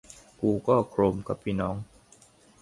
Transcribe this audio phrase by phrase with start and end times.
[0.41, 1.15] กูเก้อ โครม!
[1.27, 1.75] ครับพี่น้อง